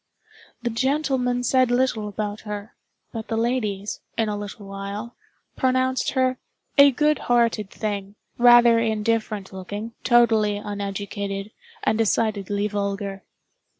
The 0.63 0.71
gentlemen 0.71 1.43
said 1.43 1.69
little 1.69 2.07
about 2.07 2.39
her; 2.41 2.75
but 3.13 3.27
the 3.27 3.37
ladies, 3.37 3.99
in 4.17 4.29
a 4.29 4.35
little 4.35 4.65
while, 4.65 5.15
pronounced 5.55 6.13
her 6.13 6.39
"a 6.75 6.89
good 6.89 7.19
hearted 7.29 7.69
thing, 7.69 8.15
rather 8.39 8.79
indifferent 8.79 9.53
looking, 9.53 9.93
totally 10.03 10.57
uneducated, 10.57 11.51
and 11.83 11.99
decidedly 11.99 12.67
vulgar." 12.67 13.21